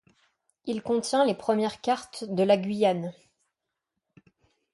[0.65, 3.13] Il contient les premières cartes de la Guyane.